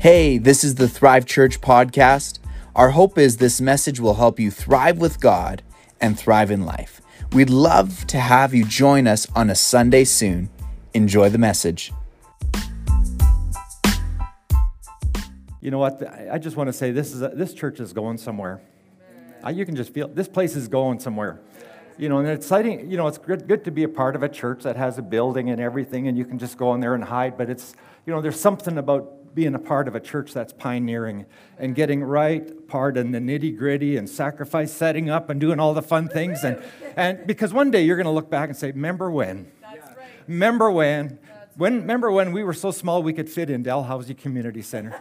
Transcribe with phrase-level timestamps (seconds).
[0.00, 2.38] Hey, this is the Thrive Church podcast.
[2.74, 5.62] Our hope is this message will help you thrive with God
[6.00, 7.02] and thrive in life.
[7.34, 10.48] We'd love to have you join us on a Sunday soon.
[10.94, 11.92] Enjoy the message.
[15.60, 16.02] You know what?
[16.32, 18.62] I just want to say this is a, this church is going somewhere.
[19.52, 21.42] You can just feel this place is going somewhere.
[21.98, 22.90] You know, and it's exciting.
[22.90, 25.02] You know, it's good, good to be a part of a church that has a
[25.02, 27.36] building and everything, and you can just go in there and hide.
[27.36, 27.74] But it's,
[28.06, 31.26] you know, there's something about being a part of a church that's pioneering
[31.58, 35.74] and getting right part in the nitty gritty and sacrifice setting up and doing all
[35.74, 36.42] the fun things.
[36.44, 36.62] And,
[36.96, 39.50] and because one day you're going to look back and say, Remember when?
[40.26, 41.18] Remember when?
[41.56, 45.00] When, remember when we were so small we could fit in Dalhousie Community Center?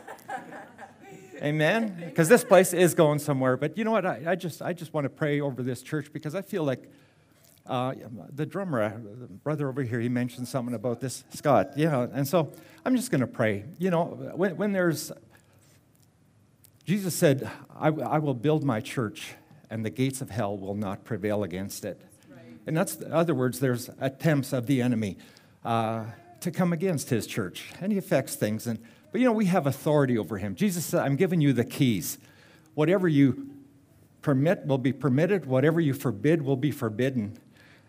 [1.41, 1.96] Amen?
[2.05, 3.55] Because this place is going somewhere.
[3.55, 4.05] But you know what?
[4.05, 6.91] I, I, just, I just want to pray over this church because I feel like
[7.70, 7.94] uh,
[8.34, 11.73] the drummer, uh, the brother over here, he mentioned something about this, Scott.
[11.76, 12.52] Yeah, and so
[12.84, 13.63] I'm just going to pray.
[13.77, 15.12] You know, when, when there's,
[16.84, 17.49] Jesus said,
[17.80, 19.34] I, I, will build my church,
[19.70, 22.02] and the gates of hell will not prevail against it.
[22.27, 22.40] Right.
[22.66, 25.18] And that's, in other words, there's attempts of the enemy
[25.63, 26.05] uh,
[26.41, 28.65] to come against his church, and he affects things.
[28.65, 28.80] And,
[29.12, 30.55] but you know, we have authority over him.
[30.55, 32.18] Jesus said, I'm giving you the keys.
[32.74, 33.52] Whatever you
[34.24, 37.38] permit will be permitted, whatever you forbid will be forbidden.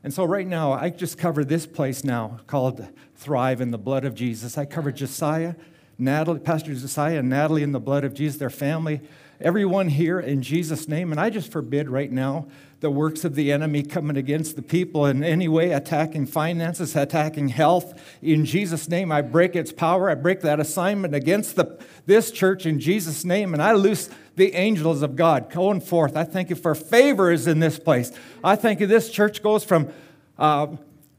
[0.02, 4.04] And so, right now, I just cover this place now called Thrive in the blood
[4.04, 4.56] of Jesus.
[4.56, 5.54] I cover Josiah,
[5.98, 9.02] Natalie, Pastor Josiah, and Natalie in the blood of Jesus, their family,
[9.40, 11.12] everyone here in Jesus' name.
[11.12, 12.46] And I just forbid right now
[12.80, 17.48] the works of the enemy coming against the people in any way, attacking finances, attacking
[17.48, 18.00] health.
[18.22, 20.10] In Jesus' name, I break its power.
[20.10, 24.54] I break that assignment against the, this church in Jesus' name, and I loose the
[24.54, 26.16] angels of God going forth.
[26.16, 28.12] I thank you for favor is in this place.
[28.42, 29.92] I thank you this church goes from
[30.38, 30.68] uh,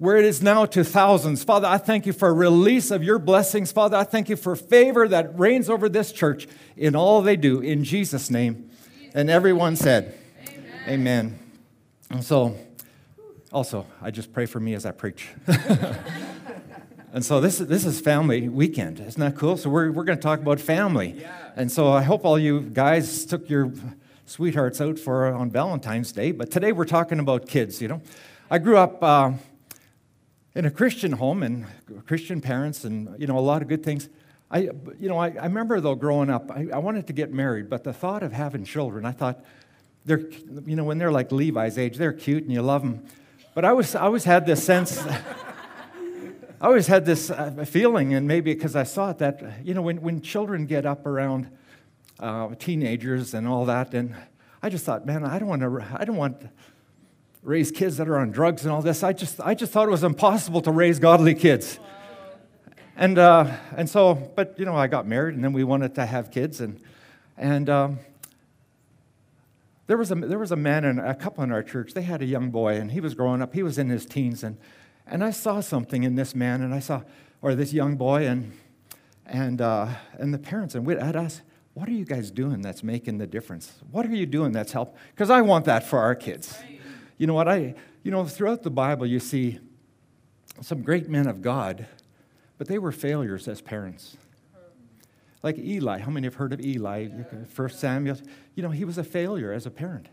[0.01, 1.43] where it is now to thousands.
[1.43, 3.71] Father, I thank you for a release of your blessings.
[3.71, 7.59] Father, I thank you for favor that reigns over this church in all they do.
[7.59, 8.71] In Jesus' name.
[9.13, 10.17] And everyone said,
[10.47, 10.73] Amen.
[10.87, 11.39] Amen.
[12.09, 12.57] And so,
[13.53, 15.27] also, I just pray for me as I preach.
[17.13, 18.99] and so this, this is family weekend.
[18.99, 19.55] Isn't that cool?
[19.55, 21.13] So we're, we're going to talk about family.
[21.19, 21.51] Yeah.
[21.55, 23.71] And so I hope all you guys took your
[24.25, 26.31] sweethearts out for on Valentine's Day.
[26.31, 27.83] But today we're talking about kids.
[27.83, 28.01] You know,
[28.49, 29.33] I grew up uh,
[30.53, 31.65] in a Christian home and
[32.05, 34.09] Christian parents, and you know a lot of good things.
[34.49, 34.69] I,
[34.99, 37.85] you know, I, I remember though growing up, I, I wanted to get married, but
[37.85, 39.43] the thought of having children, I thought,
[40.03, 40.29] they're,
[40.65, 43.05] you know, when they're like Levi's age, they're cute and you love them.
[43.53, 45.01] But I was, I always had this sense.
[46.61, 49.81] I always had this uh, feeling, and maybe because I saw it, that, you know,
[49.81, 51.49] when, when children get up around
[52.19, 54.15] uh, teenagers and all that, and
[54.61, 56.41] I just thought, man, I don't want to, I don't want
[57.43, 59.03] raise kids that are on drugs and all this.
[59.03, 61.79] I just, I just thought it was impossible to raise godly kids.
[62.95, 66.05] And, uh, and so, but, you know, I got married, and then we wanted to
[66.05, 66.79] have kids, and,
[67.37, 67.99] and um,
[69.87, 72.21] there, was a, there was a man and a couple in our church, they had
[72.21, 74.57] a young boy, and he was growing up, he was in his teens, and
[75.07, 77.01] and I saw something in this man, and I saw,
[77.41, 78.53] or this young boy, and,
[79.25, 81.41] and, uh, and the parents, and I'd ask,
[81.73, 83.73] what are you guys doing that's making the difference?
[83.91, 84.95] What are you doing that's helping?
[85.13, 86.57] Because I want that for our kids.
[87.21, 87.47] You know what?
[87.47, 89.59] I, you know, throughout the Bible, you see
[90.59, 91.85] some great men of God,
[92.57, 94.17] but they were failures as parents.
[95.43, 95.99] Like Eli.
[95.99, 97.09] How many have heard of Eli?
[97.47, 98.17] First Samuel.
[98.55, 100.07] You know, he was a failure as a parent.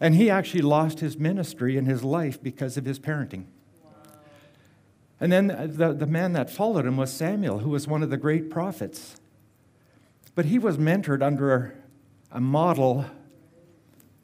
[0.00, 3.44] And he actually lost his ministry and his life because of his parenting.
[5.20, 8.16] And then the, the man that followed him was Samuel, who was one of the
[8.16, 9.14] great prophets.
[10.34, 11.76] But he was mentored under
[12.32, 13.04] a model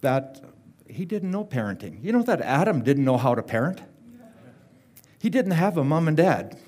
[0.00, 0.42] that
[0.92, 2.02] he didn't know parenting.
[2.02, 3.80] You know that Adam didn't know how to parent?
[5.18, 6.58] He didn't have a mom and dad.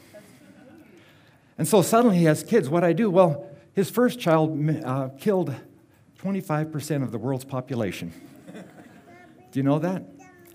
[1.58, 2.68] And so suddenly he has kids.
[2.68, 3.10] What I do?
[3.10, 5.54] Well, his first child uh, killed
[6.18, 8.12] 25% of the world's population.
[9.50, 10.04] Do you know that?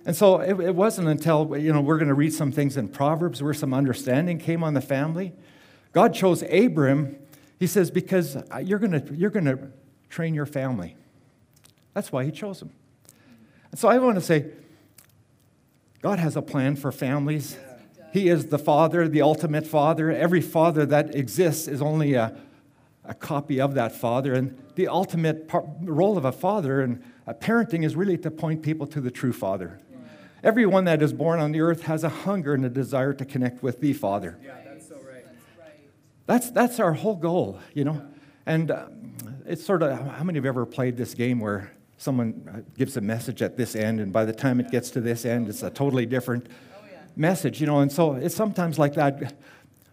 [0.06, 2.88] And so it, it wasn't until, you know, we're going to read some things in
[2.88, 5.33] Proverbs where some understanding came on the family.
[5.92, 7.18] God chose Abram,
[7.60, 9.71] he says, because you're going you're going to
[10.10, 10.95] train your family.
[11.94, 12.71] That's why he chose him.
[13.71, 14.45] And so I want to say,
[16.01, 17.57] God has a plan for families.
[18.12, 20.12] He is the father, the ultimate father.
[20.12, 22.36] Every father that exists is only a,
[23.04, 24.33] a copy of that father.
[24.33, 28.63] And the ultimate par- role of a father and a parenting is really to point
[28.63, 29.80] people to the true father.
[30.42, 33.62] Everyone that is born on the earth has a hunger and a desire to connect
[33.62, 34.39] with the Father.
[34.42, 35.25] Yeah, that's so right.
[36.27, 38.01] That's, that's our whole goal, you know?
[38.45, 38.88] And uh,
[39.45, 43.01] it's sort of, how many have ever played this game where someone uh, gives a
[43.01, 45.69] message at this end, and by the time it gets to this end, it's a
[45.69, 47.01] totally different oh, yeah.
[47.16, 47.81] message, you know?
[47.81, 49.36] And so it's sometimes like that.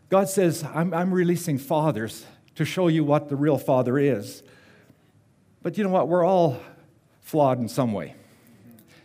[0.09, 2.25] God says, I'm, I'm releasing fathers
[2.55, 4.45] to show you what the real father is.
[5.63, 6.07] But you know what?
[6.07, 6.61] We're all
[7.23, 8.15] flawed in some way.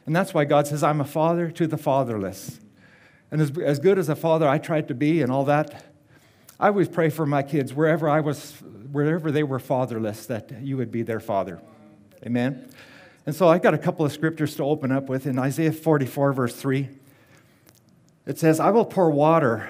[0.05, 2.59] And that's why God says, I'm a father to the fatherless.
[3.31, 5.85] And as, as good as a father I tried to be and all that,
[6.59, 8.53] I always pray for my kids wherever I was,
[8.91, 11.59] wherever they were fatherless, that you would be their father.
[12.23, 12.69] Amen.
[13.25, 16.33] And so I've got a couple of scriptures to open up with in Isaiah 44,
[16.33, 16.89] verse 3.
[18.25, 19.69] It says, I will pour water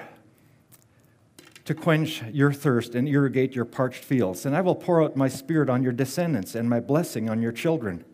[1.64, 5.28] to quench your thirst and irrigate your parched fields, and I will pour out my
[5.28, 8.04] spirit on your descendants and my blessing on your children.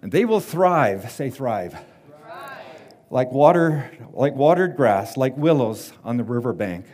[0.00, 1.72] And they will thrive, say thrive.
[1.72, 2.62] thrive.
[3.10, 6.86] Like water, like watered grass, like willows on the riverbank.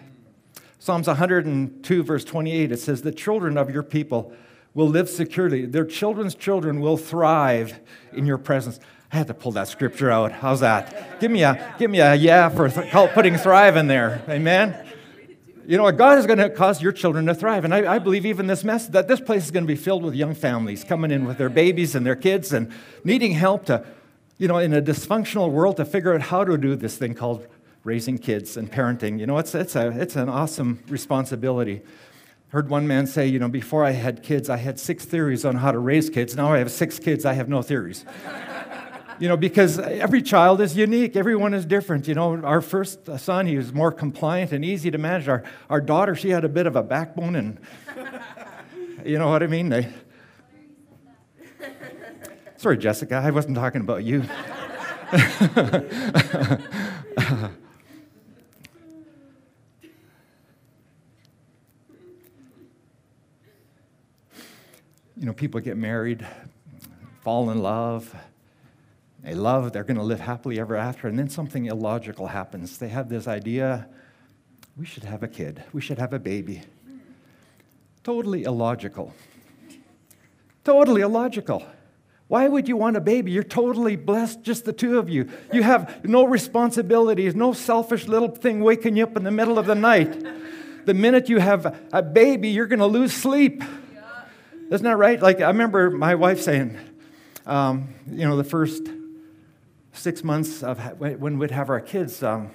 [0.79, 4.33] Psalms 102, verse 28, it says, The children of your people
[4.75, 5.67] will live securely.
[5.67, 7.81] Their children's children will thrive
[8.13, 8.79] in your presence.
[9.13, 10.31] I had to pull that scripture out.
[10.31, 11.19] How's that?
[11.21, 14.23] Give me a, give me a yeah for th- putting thrive in there.
[14.29, 14.87] Amen.
[15.67, 15.97] You know what?
[15.97, 17.65] God is going to cause your children to thrive.
[17.65, 20.05] And I, I believe even this mess, that this place is going to be filled
[20.05, 22.73] with young families coming in with their babies and their kids and
[23.05, 23.85] needing help to,
[24.39, 27.47] you know, in a dysfunctional world to figure out how to do this thing called
[27.83, 29.19] raising kids and parenting.
[29.19, 31.83] You know, it's, it's, a, it's an awesome responsibility
[32.51, 35.57] heard one man say, you know, before I had kids, I had six theories on
[35.57, 36.37] how to raise kids.
[36.37, 38.05] Now I have six kids, I have no theories.
[39.21, 42.09] you know, because every child is unique, everyone is different.
[42.09, 45.29] You know, our first son, he was more compliant and easy to manage.
[45.29, 47.59] Our, our daughter, she had a bit of a backbone, and
[49.05, 49.69] you know what I mean?
[49.69, 49.89] They...
[52.57, 54.25] Sorry, Jessica, I wasn't talking about you.
[65.21, 66.27] you know, people get married,
[67.21, 68.17] fall in love,
[69.23, 72.79] they love, they're going to live happily ever after, and then something illogical happens.
[72.79, 73.87] They have this idea
[74.79, 76.63] we should have a kid, we should have a baby.
[78.03, 79.13] Totally illogical.
[80.65, 81.67] Totally illogical.
[82.29, 83.31] Why would you want a baby?
[83.33, 85.29] You're totally blessed, just the two of you.
[85.53, 89.67] You have no responsibilities, no selfish little thing waking you up in the middle of
[89.67, 90.25] the night.
[90.87, 93.63] The minute you have a baby, you're going to lose sleep.
[94.71, 95.21] Isn't that right?
[95.21, 96.79] Like, I remember my wife saying,
[97.45, 98.89] um, you know, the first
[99.93, 102.53] six months of when we'd have our kids, um,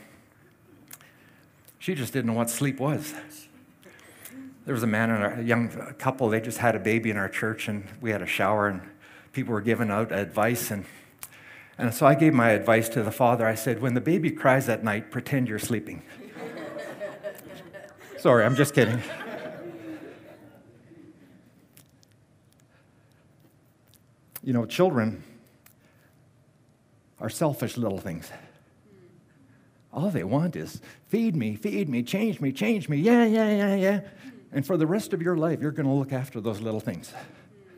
[1.78, 3.14] she just didn't know what sleep was.
[4.64, 5.68] There was a man and a young
[6.00, 8.82] couple, they just had a baby in our church, and we had a shower, and
[9.34, 10.72] people were giving out advice.
[10.72, 10.86] And,
[11.78, 13.46] and so I gave my advice to the father.
[13.46, 16.02] I said, When the baby cries at night, pretend you're sleeping.
[18.18, 19.04] Sorry, I'm just kidding.
[24.46, 25.24] You know, children
[27.20, 28.32] are selfish little things.
[29.92, 32.98] All they want is feed me, feed me, change me, change me.
[32.98, 34.02] Yeah, yeah, yeah, yeah.
[34.52, 37.12] And for the rest of your life, you're going to look after those little things.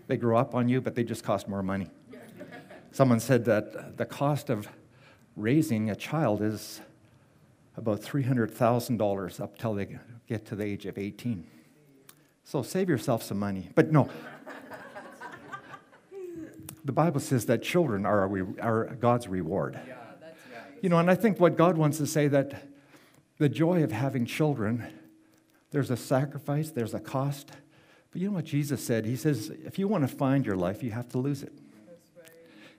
[0.07, 1.89] They grow up on you, but they just cost more money.
[2.91, 4.67] Someone said that the cost of
[5.37, 6.81] raising a child is
[7.77, 9.97] about $300,000 up till they
[10.27, 11.45] get to the age of 18.
[12.43, 13.69] So save yourself some money.
[13.73, 14.09] But no,
[16.87, 18.23] the Bible says that children are,
[18.61, 19.77] are God's reward.
[19.85, 19.95] Yeah,
[20.81, 22.63] You know, and I think what God wants to say that
[23.39, 24.87] the joy of having children,
[25.71, 27.51] there's a sacrifice, there's a cost.
[28.11, 29.05] But you know what Jesus said?
[29.05, 31.51] He says, if you want to find your life, you have to lose it.
[32.17, 32.29] Right.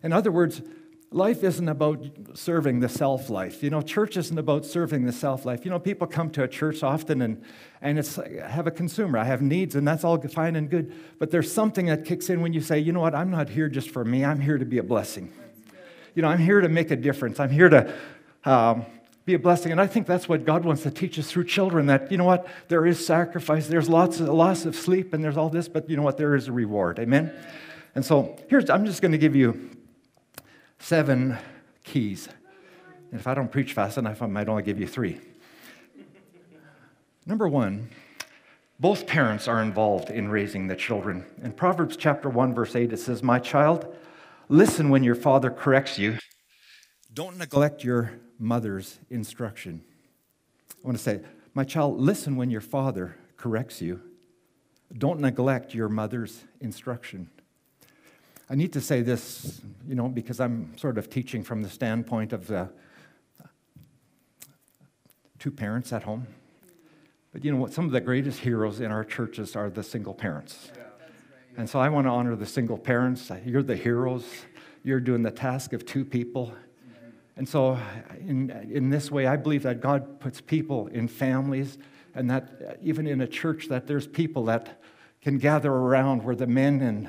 [0.03, 0.63] In other words,
[1.11, 3.63] life isn't about serving the self life.
[3.63, 5.65] You know, church isn't about serving the self life.
[5.65, 7.43] You know, people come to a church often and,
[7.81, 10.93] and it's I have a consumer, I have needs, and that's all fine and good.
[11.19, 13.69] But there's something that kicks in when you say, you know what, I'm not here
[13.69, 15.33] just for me, I'm here to be a blessing.
[16.15, 17.39] You know, I'm here to make a difference.
[17.39, 17.95] I'm here to
[18.45, 18.85] um,
[19.25, 19.73] be a blessing.
[19.73, 22.25] And I think that's what God wants to teach us through children that, you know
[22.25, 25.89] what, there is sacrifice, there's lots of loss of sleep, and there's all this, but
[25.89, 26.99] you know what, there is a reward.
[26.99, 27.33] Amen?
[27.95, 29.71] And so here's, I'm just going to give you
[30.79, 31.37] seven
[31.85, 32.29] keys.
[33.11, 35.21] And if I don't preach fast enough, I might only give you three.
[37.27, 37.89] Number one,
[38.81, 41.25] both parents are involved in raising the children.
[41.43, 43.95] In Proverbs chapter 1, verse 8, it says, My child,
[44.49, 46.19] listen when your father corrects you.
[47.13, 49.83] Don't neglect your mother's instruction.
[50.71, 51.21] I want to say,
[51.55, 54.01] My child, listen when your father corrects you.
[54.97, 57.31] Don't neglect your mother's instruction.
[58.51, 62.33] I need to say this, you know, because I'm sort of teaching from the standpoint
[62.33, 62.71] of the
[65.39, 66.27] two parents at home.
[67.33, 67.73] But you know what?
[67.73, 70.71] Some of the greatest heroes in our churches are the single parents.
[71.59, 73.31] And so I want to honor the single parents.
[73.45, 74.25] You're the heroes.
[74.83, 76.55] You're doing the task of two people.
[77.37, 77.79] And so,
[78.21, 81.79] in, in this way, I believe that God puts people in families
[82.15, 84.81] and that even in a church that there's people that
[85.21, 87.09] can gather around where the men and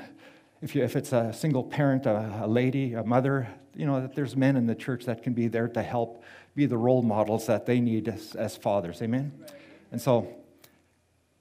[0.62, 4.14] if, you, if it's a single parent, a, a lady, a mother, you know, that
[4.14, 6.22] there's men in the church that can be there to help
[6.54, 9.00] be the role models that they need as, as fathers.
[9.02, 9.32] Amen?
[9.92, 10.28] And so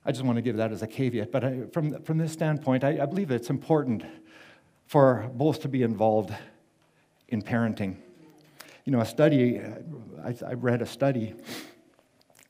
[0.05, 1.31] I just want to give that as a caveat.
[1.31, 4.03] But I, from, from this standpoint, I, I believe it's important
[4.87, 6.33] for both to be involved
[7.27, 7.95] in parenting.
[8.85, 9.61] You know, a study,
[10.23, 11.35] I, I read a study,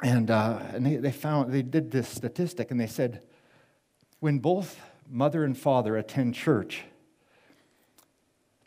[0.02, 3.24] and, uh, and they, they found, they did this statistic, and they said
[4.22, 6.84] when both mother and father attend church,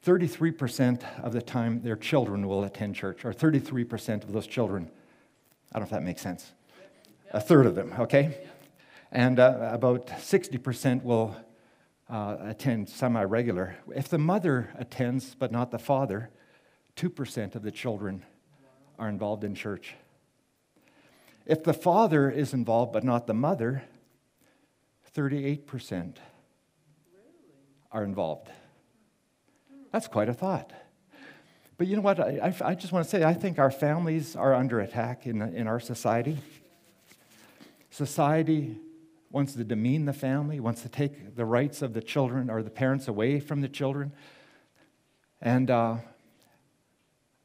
[0.04, 4.90] 33% of the time their children will attend church, or 33% of those children.
[5.72, 6.52] I don't know if that makes sense.
[7.30, 8.36] A third of them, okay?
[9.12, 11.36] And uh, about 60% will
[12.10, 13.76] uh, attend semi regular.
[13.94, 16.30] If the mother attends but not the father,
[16.96, 18.24] 2% of the children
[18.98, 19.94] are involved in church.
[21.46, 23.84] If the father is involved but not the mother,
[25.14, 26.16] 38%
[27.92, 28.48] are involved.
[29.92, 30.72] That's quite a thought.
[31.76, 32.20] But you know what?
[32.20, 35.66] I, I, just want to say I think our families are under attack in, in
[35.66, 36.38] our society.
[37.90, 38.78] Society
[39.30, 42.70] wants to demean the family, wants to take the rights of the children or the
[42.70, 44.12] parents away from the children.
[45.40, 45.96] And, uh,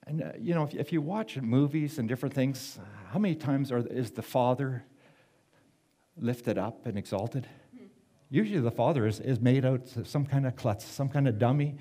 [0.06, 2.78] and uh, you know, if, if, you watch movies and different things,
[3.12, 4.84] how many times are, is the father
[6.18, 7.48] lifted up and exalted?
[8.30, 11.76] Usually the father is, is made out some kind of klutz, some kind of dummy.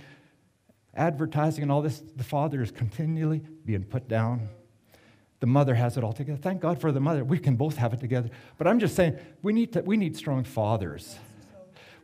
[0.94, 4.48] Advertising and all this, the father is continually being put down.
[5.40, 6.38] The mother has it all together.
[6.40, 7.24] Thank God for the mother.
[7.24, 8.30] We can both have it together.
[8.56, 11.18] But I'm just saying, we need, to, we need strong fathers.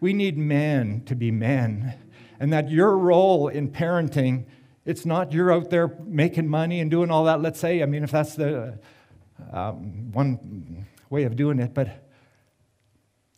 [0.00, 1.94] We need men to be men.
[2.40, 4.44] And that your role in parenting,
[4.84, 7.82] it's not you're out there making money and doing all that, let's say.
[7.82, 8.78] I mean, if that's the
[9.52, 12.04] um, one way of doing it, but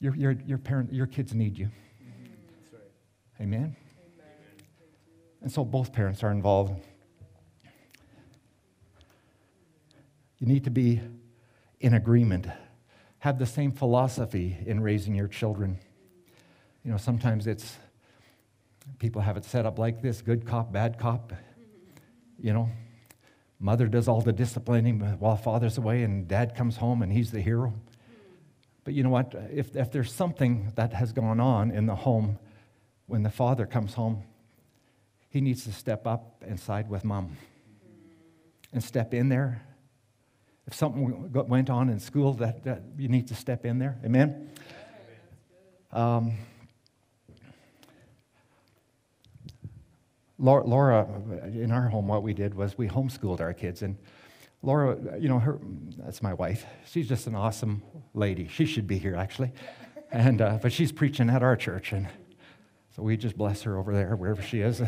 [0.00, 1.70] your, your, your, parent, your kids need you.
[2.72, 2.82] Right.
[3.40, 3.60] Amen?
[3.60, 3.76] Amen?
[5.42, 6.80] And so both parents are involved.
[10.38, 11.00] You need to be
[11.80, 12.46] in agreement,
[13.18, 15.78] have the same philosophy in raising your children.
[16.84, 17.76] You know, sometimes it's
[18.98, 21.32] people have it set up like this good cop, bad cop.
[22.38, 22.70] You know,
[23.58, 27.40] mother does all the disciplining while father's away, and dad comes home and he's the
[27.40, 27.72] hero.
[28.84, 29.34] But you know what?
[29.50, 32.38] If, if there's something that has gone on in the home
[33.06, 34.22] when the father comes home,
[35.30, 37.36] he needs to step up and side with mom
[38.72, 39.62] and step in there.
[40.66, 43.98] If something went on in school, that, that you need to step in there.
[44.04, 44.50] Amen?
[45.92, 46.34] Um,
[50.38, 51.06] Laura,
[51.46, 53.82] in our home, what we did was we homeschooled our kids.
[53.82, 53.96] And
[54.64, 55.60] Laura, you know, her,
[55.98, 56.64] that's my wife.
[56.86, 57.82] She's just an awesome
[58.14, 58.48] lady.
[58.48, 59.52] She should be here, actually.
[60.10, 61.92] And, uh, but she's preaching at our church.
[61.92, 62.08] And
[62.96, 64.80] so we just bless her over there, wherever she is.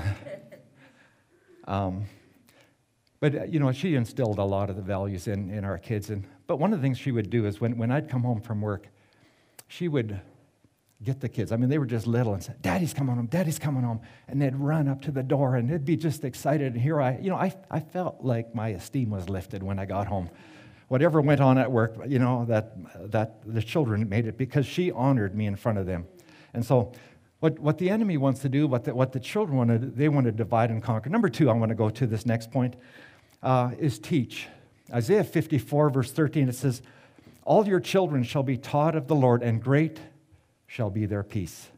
[1.64, 2.06] um,
[3.20, 6.08] but, uh, you know, she instilled a lot of the values in, in our kids.
[6.08, 8.40] And, but one of the things she would do is when, when I'd come home
[8.40, 8.88] from work,
[9.68, 10.20] she would
[11.02, 11.52] get the kids.
[11.52, 14.00] I mean, they were just little and said, Daddy's coming home, Daddy's coming home.
[14.28, 16.72] And they'd run up to the door and they'd be just excited.
[16.72, 19.84] And here I, you know, I, I felt like my esteem was lifted when I
[19.84, 20.30] got home.
[20.88, 22.76] Whatever went on at work, you know, that,
[23.10, 26.06] that the children made it because she honored me in front of them.
[26.54, 26.92] And so,
[27.40, 29.90] what, what the enemy wants to do, what the, what the children want to do,
[29.90, 31.10] they want to divide and conquer.
[31.10, 32.76] Number two, I want to go to this next point,
[33.42, 34.46] uh, is teach.
[34.90, 36.80] Isaiah 54, verse 13, it says,
[37.44, 40.00] All your children shall be taught of the Lord, and great
[40.66, 41.68] shall be their peace.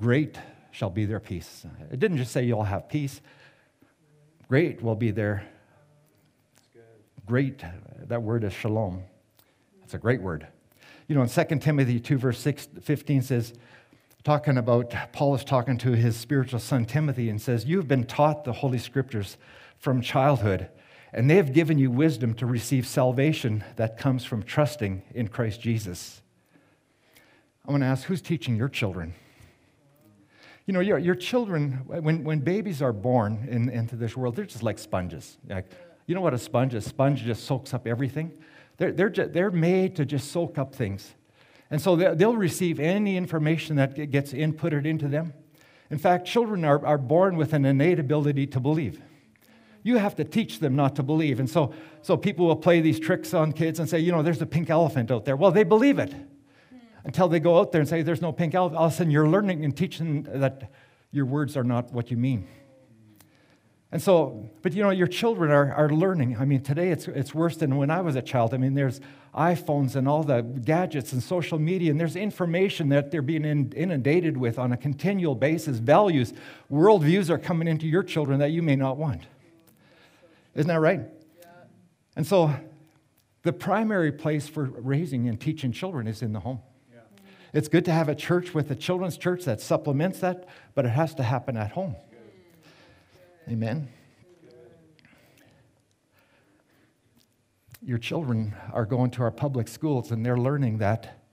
[0.00, 0.38] Great
[0.70, 1.64] shall be their peace.
[1.90, 3.20] It didn't just say you'll have peace,
[4.48, 5.44] great will be their.
[7.26, 7.62] Great,
[8.08, 9.04] that word is shalom.
[9.80, 10.48] that's a great word.
[11.06, 13.52] You know, in 2 Timothy 2, verse 6, 15 says,
[14.24, 18.44] talking about, Paul is talking to his spiritual son Timothy and says, You've been taught
[18.44, 19.36] the Holy Scriptures
[19.78, 20.68] from childhood,
[21.12, 25.60] and they have given you wisdom to receive salvation that comes from trusting in Christ
[25.60, 26.22] Jesus.
[27.66, 29.14] I want to ask who's teaching your children?
[30.66, 34.44] You know, your, your children, when, when babies are born in, into this world, they're
[34.44, 35.36] just like sponges.
[35.48, 35.70] Like,
[36.06, 36.86] you know what a sponge is?
[36.86, 38.32] A Sponge just soaks up everything.
[38.76, 41.14] They're, they're, just, they're made to just soak up things.
[41.70, 45.32] And so they'll receive any information that gets inputted into them.
[45.90, 49.00] In fact, children are, are born with an innate ability to believe.
[49.82, 51.40] You have to teach them not to believe.
[51.40, 54.42] And so, so people will play these tricks on kids and say, you know, there's
[54.42, 55.36] a pink elephant out there.
[55.36, 56.14] Well, they believe it
[57.04, 58.78] until they go out there and say, There's no pink elephant.
[58.78, 60.70] All of a sudden, you're learning and teaching that
[61.12, 62.46] your words are not what you mean.
[63.92, 66.36] And so, but you know, your children are, are learning.
[66.38, 68.54] I mean, today it's, it's worse than when I was a child.
[68.54, 69.00] I mean, there's
[69.34, 74.36] iPhones and all the gadgets and social media, and there's information that they're being inundated
[74.36, 75.78] with on a continual basis.
[75.78, 76.32] Values,
[76.70, 79.22] worldviews are coming into your children that you may not want.
[80.54, 81.00] Isn't that right?
[81.40, 81.46] Yeah.
[82.14, 82.54] And so,
[83.42, 86.60] the primary place for raising and teaching children is in the home.
[87.52, 90.90] It's good to have a church with a children's church that supplements that, but it
[90.90, 91.96] has to happen at home.
[93.48, 93.88] Amen.
[97.82, 101.24] Your children are going to our public schools and they're learning that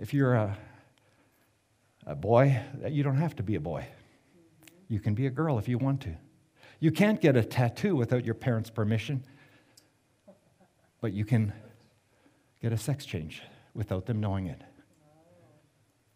[0.00, 0.56] if you're a,
[2.06, 3.86] a boy, you don't have to be a boy.
[4.88, 6.16] You can be a girl if you want to.
[6.80, 9.22] You can't get a tattoo without your parents' permission,
[11.00, 11.52] but you can
[12.62, 13.42] get a sex change
[13.74, 14.62] without them knowing it.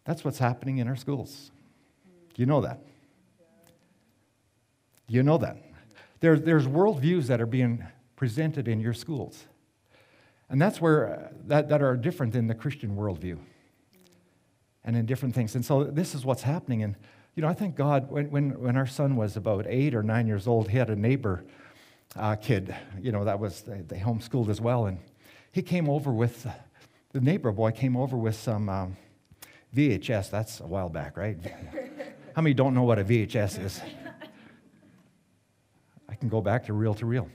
[0.05, 1.51] That's what's happening in our schools.
[2.35, 2.79] You know that.
[5.07, 5.57] You know that.
[6.19, 7.83] There, there's worldviews that are being
[8.15, 9.45] presented in your schools.
[10.49, 13.37] And that's where, uh, that, that are different than the Christian worldview
[14.83, 15.55] and in different things.
[15.55, 16.83] And so this is what's happening.
[16.83, 16.95] And,
[17.35, 20.27] you know, I thank God when, when, when our son was about eight or nine
[20.27, 21.43] years old, he had a neighbor
[22.15, 24.85] uh, kid, you know, that was, they, they, homeschooled as well.
[24.85, 24.99] And
[25.51, 26.47] he came over with,
[27.11, 28.97] the neighbor boy came over with some um,
[29.75, 30.29] VHS.
[30.29, 31.37] That's a while back, right?
[32.35, 33.81] How many don't know what a VHS is?
[36.07, 37.29] I can go back to reel to reel.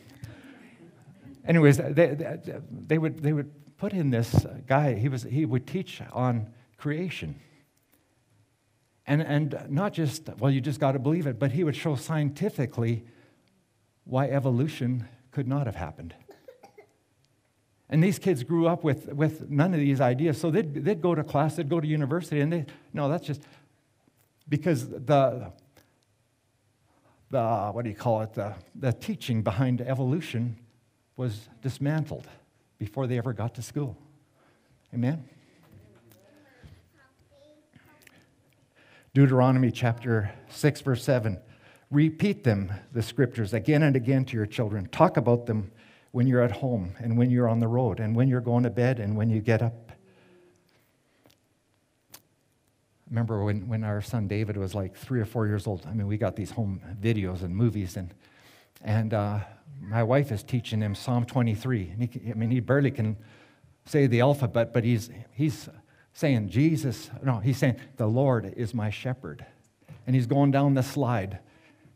[1.47, 2.39] Anyways, they, they,
[2.71, 6.53] they, would, they would put in this uh, guy, he, was, he would teach on
[6.77, 7.41] creation.
[9.07, 11.95] And, and not just, well, you just got to believe it, but he would show
[11.95, 13.05] scientifically
[14.05, 16.15] why evolution could not have happened.
[17.91, 20.41] And these kids grew up with, with none of these ideas.
[20.41, 23.43] So they'd, they'd go to class, they'd go to university, and they, no, that's just
[24.49, 25.53] because the,
[27.31, 30.57] the what do you call it, the, the teaching behind evolution
[31.17, 32.29] was dismantled
[32.79, 33.99] before they ever got to school.
[34.95, 35.29] Amen?
[39.13, 41.41] Deuteronomy chapter 6, verse 7.
[41.91, 44.87] Repeat them, the scriptures, again and again to your children.
[44.93, 45.73] Talk about them
[46.13, 48.71] when you're at home and when you're on the road and when you're going to
[48.71, 49.91] bed and when you get up
[53.11, 55.85] remember when, when our son David was like three or four years old.
[55.87, 58.15] I mean, we got these home videos and movies, and,
[58.83, 59.41] and uh,
[59.81, 61.91] my wife is teaching him Psalm 23.
[61.91, 63.17] And he, I mean, he barely can
[63.85, 65.69] say the alphabet, but he's, he's
[66.13, 69.45] saying, Jesus, no, he's saying, the Lord is my shepherd.
[70.07, 71.41] And he's going down the slide,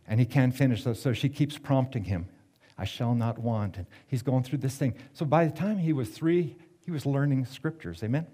[0.09, 0.83] and he can't finish.
[0.83, 2.27] So, so she keeps prompting him,
[2.77, 3.77] I shall not want.
[3.77, 4.95] And he's going through this thing.
[5.13, 8.03] So by the time he was three, he was learning scriptures.
[8.03, 8.27] Amen?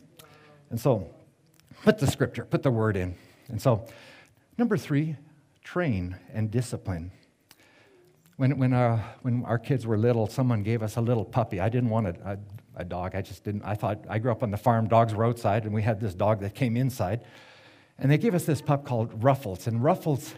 [0.70, 1.11] And so,
[1.83, 3.14] Put the scripture, put the word in.
[3.48, 3.87] And so,
[4.59, 5.16] number three,
[5.64, 7.11] train and discipline.
[8.37, 11.59] When, when, our, uh, when our kids were little, someone gave us a little puppy.
[11.59, 12.38] I didn't want a, a,
[12.83, 13.14] a dog.
[13.14, 13.62] I just didn't.
[13.64, 16.14] I thought, I grew up on the farm, dogs were outside, and we had this
[16.14, 17.24] dog that came inside.
[17.98, 19.66] And they gave us this pup called Ruffles.
[19.66, 20.35] And Ruffles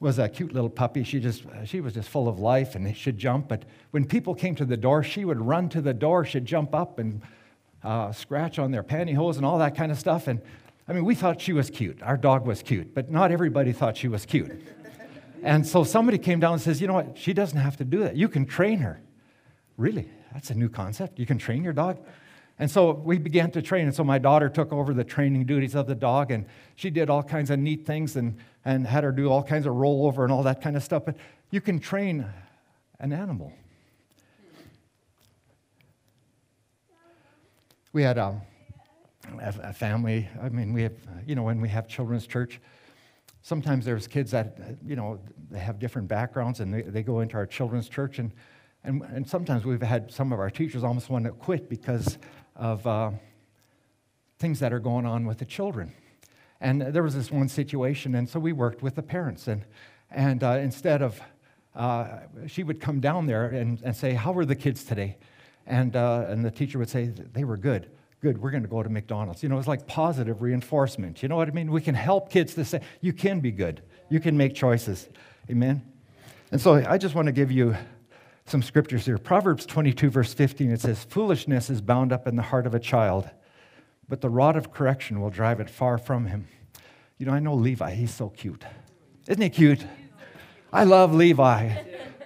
[0.00, 1.04] was a cute little puppy.
[1.04, 3.48] She just she was just full of life and she'd jump.
[3.48, 6.24] But when people came to the door, she would run to the door.
[6.24, 7.20] She'd jump up and
[7.84, 10.26] uh, scratch on their pantyhose and all that kind of stuff.
[10.26, 10.40] And
[10.88, 12.02] I mean, we thought she was cute.
[12.02, 14.50] Our dog was cute, but not everybody thought she was cute.
[15.42, 17.16] and so somebody came down and says, you know what?
[17.16, 18.16] She doesn't have to do that.
[18.16, 19.00] You can train her.
[19.76, 20.10] Really?
[20.32, 21.18] That's a new concept.
[21.18, 21.98] You can train your dog?
[22.58, 23.86] And so we began to train.
[23.86, 26.44] And so my daughter took over the training duties of the dog, and
[26.76, 29.74] she did all kinds of neat things and, and had her do all kinds of
[29.74, 31.04] rollover and all that kind of stuff.
[31.04, 31.16] But
[31.50, 32.26] you can train
[32.98, 33.52] an animal.
[37.92, 38.42] We had um,
[39.40, 40.28] a, family.
[40.40, 40.92] I mean, we have,
[41.26, 42.60] you know, when we have children's church,
[43.42, 45.18] sometimes there's kids that, you know,
[45.50, 48.18] they have different backgrounds and they, they go into our children's church.
[48.18, 48.32] And,
[48.84, 52.18] and, and sometimes we've had some of our teachers almost want to quit because
[52.54, 53.10] of uh,
[54.38, 55.92] things that are going on with the children.
[56.60, 59.48] And there was this one situation, and so we worked with the parents.
[59.48, 59.64] And,
[60.10, 61.20] and uh, instead of,
[61.74, 65.16] uh, she would come down there and, and say, How were the kids today?
[65.66, 67.90] And, uh, and the teacher would say, They were good.
[68.20, 69.42] Good, we're going to go to McDonald's.
[69.42, 71.22] You know, it's like positive reinforcement.
[71.22, 71.70] You know what I mean?
[71.70, 73.82] We can help kids to say, You can be good.
[74.10, 75.08] You can make choices.
[75.48, 75.82] Amen?
[76.52, 77.76] And so I just want to give you
[78.44, 79.16] some scriptures here.
[79.16, 82.80] Proverbs 22, verse 15, it says, Foolishness is bound up in the heart of a
[82.80, 83.30] child,
[84.10, 86.46] but the rod of correction will drive it far from him.
[87.16, 88.64] You know, I know Levi, he's so cute.
[89.26, 89.86] Isn't he cute?
[90.72, 91.78] I love Levi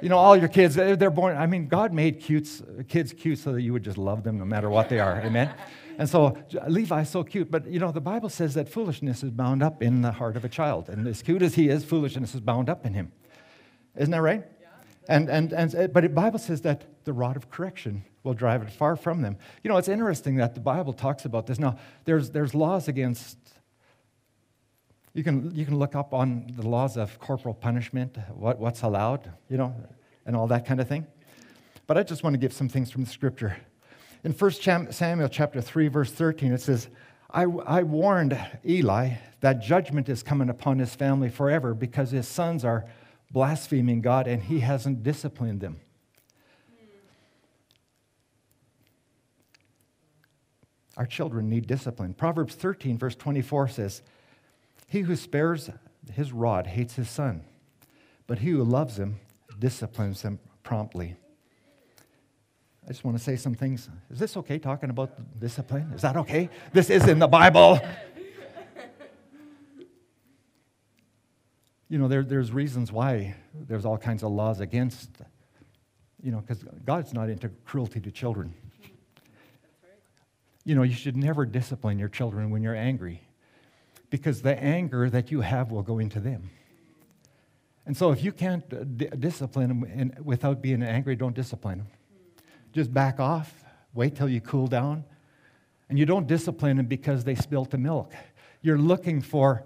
[0.04, 1.34] you know, all your kids, they're born.
[1.34, 4.44] I mean, God made cutes, kids cute so that you would just love them no
[4.44, 5.18] matter what they are.
[5.24, 5.50] Amen?
[5.96, 6.36] And so
[6.68, 7.50] Levi's so cute.
[7.50, 10.44] But, you know, the Bible says that foolishness is bound up in the heart of
[10.44, 10.90] a child.
[10.90, 13.12] And as cute as he is, foolishness is bound up in him.
[13.96, 14.44] Isn't that right?
[15.08, 18.70] And, and, and, but the Bible says that the rod of correction will drive it
[18.70, 19.36] far from them.
[19.62, 21.58] You know, it's interesting that the Bible talks about this.
[21.60, 23.38] Now, there's, there's laws against,
[25.12, 29.30] you can, you can look up on the laws of corporal punishment, what, what's allowed,
[29.48, 29.74] you know,
[30.26, 31.06] and all that kind of thing.
[31.86, 33.58] But I just want to give some things from the scripture.
[34.24, 34.50] In 1
[34.90, 36.88] Samuel chapter 3, verse 13, it says,
[37.30, 42.64] I, I warned Eli that judgment is coming upon his family forever because his sons
[42.64, 42.86] are
[43.30, 45.80] blaspheming God and he hasn't disciplined them.
[50.96, 52.14] Our children need discipline.
[52.14, 54.02] Proverbs 13, verse 24 says,
[54.86, 55.70] He who spares
[56.12, 57.42] his rod hates his son,
[58.26, 59.16] but he who loves him
[59.58, 61.16] disciplines him promptly.
[62.84, 63.88] I just want to say some things.
[64.10, 65.90] Is this okay talking about discipline?
[65.94, 66.50] Is that okay?
[66.72, 67.80] This is in the Bible.
[71.88, 75.08] you know, there, there's reasons why there's all kinds of laws against,
[76.22, 78.52] you know, because God's not into cruelty to children.
[80.64, 83.22] You know, you should never discipline your children when you're angry
[84.10, 86.50] because the anger that you have will go into them.
[87.86, 91.88] And so if you can't uh, d- discipline them without being angry, don't discipline them
[92.74, 95.04] just back off, wait till you cool down.
[95.88, 98.12] And you don't discipline them because they spilt the milk.
[98.62, 99.64] You're looking for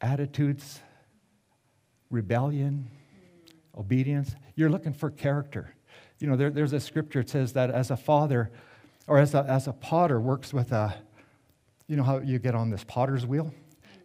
[0.00, 0.80] attitudes,
[2.10, 2.90] rebellion,
[3.76, 4.34] obedience.
[4.54, 5.74] You're looking for character.
[6.18, 8.50] You know, there, there's a scripture that says that as a father
[9.08, 10.94] or as a, as a potter works with a,
[11.86, 13.52] you know how you get on this potter's wheel?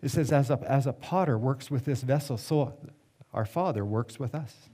[0.01, 2.73] It says, as a, as a potter works with this vessel, so
[3.33, 4.69] our Father works with us.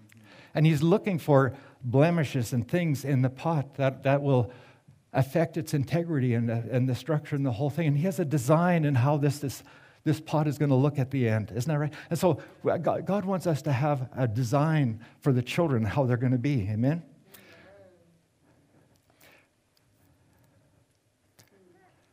[0.55, 4.51] And He's looking for blemishes and things in the pot that, that will
[5.13, 7.87] affect its integrity and, and the structure and the whole thing.
[7.87, 9.63] And he has a design in how this, this,
[10.03, 11.51] this pot is going to look at the end.
[11.55, 11.93] Isn't that right?
[12.09, 16.17] And so God, God wants us to have a design for the children, how they're
[16.17, 16.67] going to be.
[16.69, 17.03] Amen?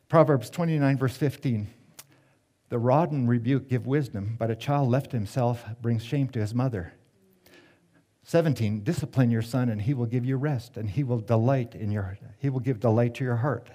[0.09, 1.67] Proverbs 29, verse 15.
[2.69, 6.55] The rod and rebuke give wisdom, but a child left himself brings shame to his
[6.55, 6.93] mother.
[8.25, 11.93] 17 discipline your son and he will give you rest and he will delight in
[11.93, 13.71] your he will give delight to your heart.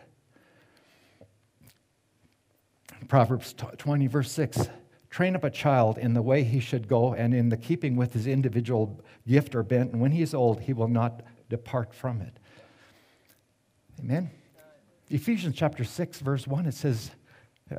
[3.08, 4.68] Proverbs 20 verse 6
[5.10, 8.12] train up a child in the way he should go and in the keeping with
[8.12, 9.94] his individual gift or bent.
[9.94, 12.38] And when he is old he will not depart from it.
[14.00, 14.32] Amen
[15.14, 17.12] ephesians chapter 6 verse 1 it says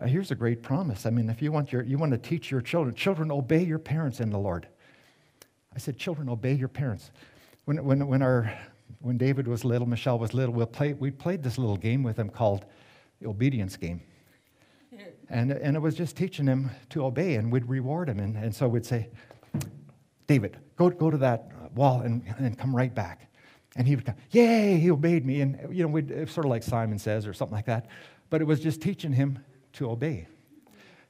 [0.00, 2.50] uh, here's a great promise i mean if you want your you want to teach
[2.50, 4.66] your children children obey your parents in the lord
[5.74, 7.10] I said, Children, obey your parents.
[7.64, 8.52] When, when, when, our,
[9.00, 12.18] when David was little, Michelle was little, we played, we played this little game with
[12.18, 12.64] him called
[13.20, 14.02] the obedience game.
[15.30, 18.20] and, and it was just teaching him to obey, and we'd reward him.
[18.20, 19.08] And, and so we'd say,
[20.26, 23.28] David, go, go to that wall and, and come right back.
[23.76, 25.40] And he would come, yay, he obeyed me.
[25.40, 27.86] And, you know, we'd, uh, sort of like Simon says or something like that.
[28.28, 29.38] But it was just teaching him
[29.74, 30.26] to obey.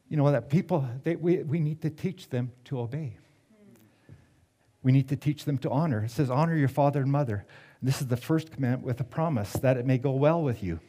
[0.09, 3.17] You know, that people, they, we, we need to teach them to obey.
[4.83, 6.05] We need to teach them to honor.
[6.05, 7.45] It says, Honor your father and mother.
[7.81, 10.81] this is the first commandment with a promise that it may go well with you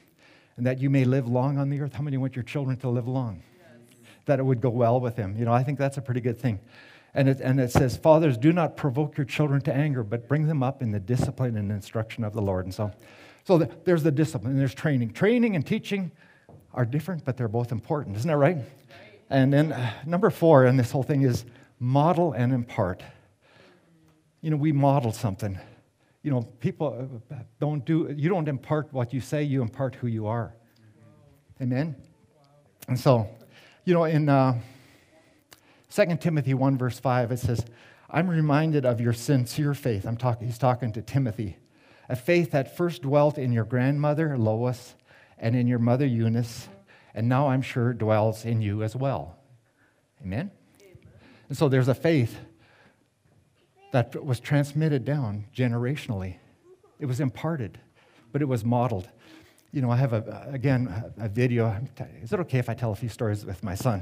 [0.57, 1.93] and that you may live long on the earth.
[1.93, 3.41] How many want your children to live long?
[3.57, 3.97] Yes.
[4.25, 5.35] That it would go well with them.
[5.37, 6.59] You know, I think that's a pretty good thing.
[7.15, 10.47] And it, and it says, Fathers, do not provoke your children to anger, but bring
[10.47, 12.65] them up in the discipline and instruction of the Lord.
[12.65, 12.91] And so,
[13.43, 15.13] so the, there's the discipline, there's training.
[15.13, 16.11] Training and teaching
[16.73, 18.15] are different, but they're both important.
[18.17, 18.57] Isn't that right?
[18.57, 18.65] right.
[19.29, 21.45] And then uh, number four in this whole thing is
[21.79, 23.03] model and impart
[24.43, 25.57] you know, we model something.
[26.21, 30.07] You know, people uh, don't do, you don't impart what you say, you impart who
[30.07, 30.53] you are.
[31.61, 31.95] Amen?
[32.89, 33.29] And so,
[33.85, 34.59] you know, in uh,
[35.93, 37.63] 2 Timothy 1, verse 5, it says,
[38.09, 40.05] I'm reminded of your sincere faith.
[40.05, 41.57] I'm talking, he's talking to Timothy.
[42.09, 44.95] A faith that first dwelt in your grandmother, Lois,
[45.37, 46.67] and in your mother, Eunice,
[47.13, 49.37] and now I'm sure dwells in you as well.
[50.23, 50.49] Amen?
[50.81, 50.97] Amen?
[51.49, 52.37] And so there's a faith
[53.91, 56.37] that was transmitted down generationally.
[56.99, 57.77] It was imparted,
[58.31, 59.09] but it was modeled.
[59.71, 61.75] You know, I have, a, again, a video.
[62.23, 64.01] Is it okay if I tell a few stories with my son?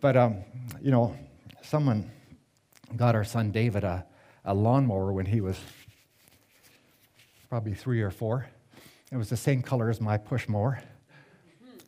[0.00, 0.44] But, um,
[0.80, 1.16] you know,
[1.62, 2.10] someone
[2.96, 4.06] got our son David a,
[4.44, 5.58] a lawnmower when he was
[7.48, 8.46] probably three or four.
[9.10, 10.80] It was the same color as my push mower.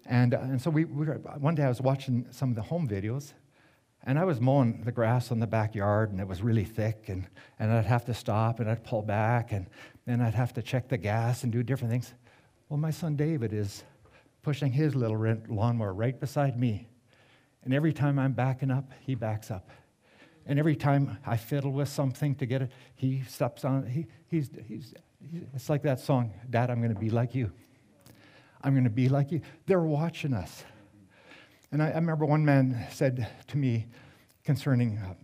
[0.07, 2.63] And, uh, and so we, we were, one day I was watching some of the
[2.63, 3.33] home videos,
[4.03, 7.29] and I was mowing the grass in the backyard, and it was really thick, and,
[7.61, 9.67] and I'd have to stop, and I'd pull back, and
[10.07, 12.13] then I'd have to check the gas and do different things.
[12.69, 13.85] Well, my son David is
[14.43, 16.89] pushing his little lawnmower right beside me.
[17.65, 19.69] And every time I'm backing up, he backs up.
[20.47, 23.87] And every time I fiddle with something to get it, he steps on.
[23.87, 24.95] He, he's, he's,
[25.55, 27.53] it's like that song, Dad, I'm going to be like you.
[28.63, 29.43] I'm going to be like you.
[29.67, 30.65] They're watching us.
[31.73, 33.87] And I, I remember one man said to me
[34.45, 35.15] concerning, uh,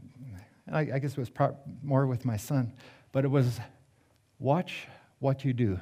[0.72, 2.72] I, I, guess it was pro- more with my son,
[3.12, 3.58] but it was
[4.38, 4.86] watch
[5.18, 5.80] what you do.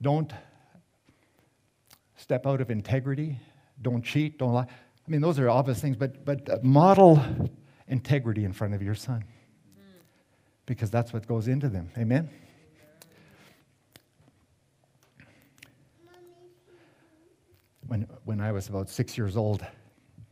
[0.00, 0.32] Don't
[2.26, 3.38] step out of integrity.
[3.82, 4.36] Don't cheat.
[4.36, 4.62] Don't lie.
[4.66, 7.22] I mean, those are obvious things, but, but uh, model
[7.86, 9.22] integrity in front of your son
[10.66, 11.88] because that's what goes into them.
[11.96, 12.28] Amen?
[17.86, 19.64] When, when I was about six years old,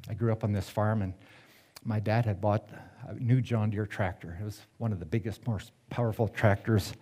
[0.08, 1.14] I grew up on this farm, and
[1.84, 2.68] my dad had bought
[3.06, 4.36] a new John Deere tractor.
[4.40, 6.94] It was one of the biggest, most powerful tractors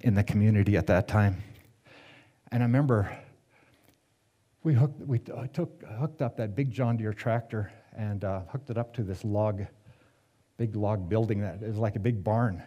[0.00, 1.40] in the community at that time.
[2.50, 3.16] And I remember
[4.62, 8.78] we hooked, we took, hooked up that big John Deere tractor and uh, hooked it
[8.78, 9.66] up to this log,
[10.56, 12.62] big log building that is like a big barn.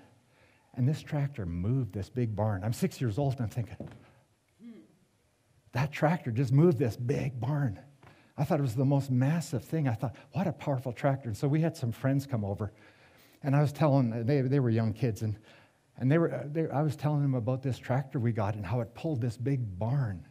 [0.75, 2.63] And this tractor moved this big barn.
[2.63, 3.77] I'm six years old and I'm thinking,
[5.71, 7.79] that tractor just moved this big barn.
[8.37, 9.87] I thought it was the most massive thing.
[9.87, 11.29] I thought, what a powerful tractor.
[11.29, 12.73] And so we had some friends come over,
[13.43, 15.37] and I was telling, they, they were young kids, and,
[15.97, 18.81] and they were, they, I was telling them about this tractor we got and how
[18.81, 20.25] it pulled this big barn.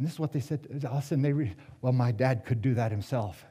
[0.00, 0.66] And this is what they said.
[0.86, 3.44] All of a sudden, they re- well, my dad could do that himself.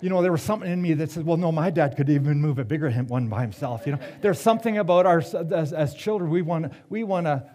[0.00, 2.40] you know, there was something in me that said, well, no, my dad could even
[2.40, 3.86] move a bigger one by himself.
[3.86, 5.22] You know, there's something about our,
[5.54, 7.48] as, as children, we want to, we want to,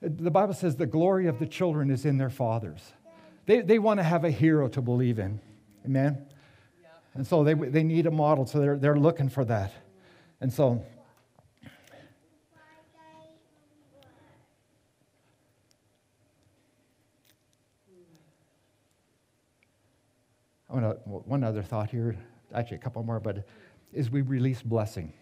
[0.00, 2.80] the Bible says the glory of the children is in their fathers.
[3.46, 5.40] They, they want to have a hero to believe in.
[5.84, 6.26] Amen?
[7.14, 9.72] And so they, they need a model, so they're, they're looking for that.
[10.40, 10.84] And so
[20.72, 22.16] Oh, Want to, one other thought here,
[22.54, 23.46] actually a couple more, but
[23.92, 25.12] is we release blessing.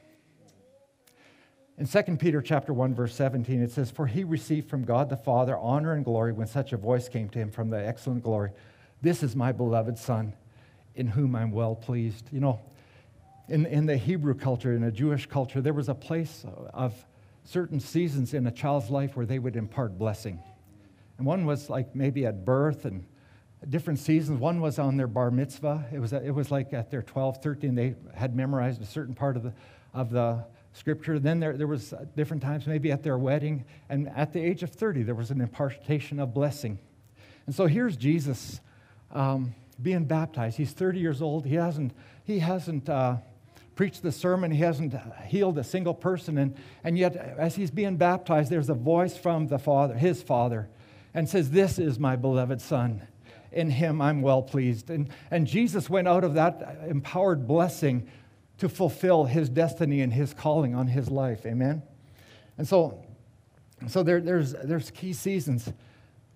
[1.76, 5.16] In 2 Peter chapter 1 verse 17 it says for he received from God the
[5.16, 8.50] Father honor and glory when such a voice came to him from the excellent glory
[9.00, 10.34] this is my beloved son
[10.94, 12.28] in whom I'm well pleased.
[12.32, 12.60] You know
[13.48, 16.94] in, in the Hebrew culture in the Jewish culture there was a place of
[17.44, 20.38] certain seasons in a child's life where they would impart blessing.
[21.16, 23.06] And one was like maybe at birth and
[23.68, 24.40] different seasons.
[24.40, 25.86] One was on their bar mitzvah.
[25.92, 29.36] It was, it was like at their 12, 13, they had memorized a certain part
[29.36, 29.52] of the,
[29.92, 31.18] of the scripture.
[31.18, 33.64] Then there, there was different times, maybe at their wedding.
[33.88, 36.78] And at the age of 30, there was an impartation of blessing.
[37.46, 38.60] And so here's Jesus
[39.10, 40.56] um, being baptized.
[40.56, 41.44] He's 30 years old.
[41.44, 41.92] He hasn't,
[42.24, 43.16] he hasn't uh,
[43.74, 44.50] preached the sermon.
[44.50, 44.94] He hasn't
[45.26, 46.38] healed a single person.
[46.38, 50.70] And, and yet, as he's being baptized, there's a voice from the Father, his Father,
[51.12, 53.02] and says, This is my beloved Son
[53.52, 54.90] in him I'm well pleased.
[54.90, 58.08] And, and Jesus went out of that empowered blessing
[58.58, 61.46] to fulfill his destiny and his calling on his life.
[61.46, 61.82] Amen?
[62.58, 63.02] And so,
[63.88, 65.72] so there, there's, there's key seasons